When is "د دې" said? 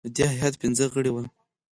0.05-0.25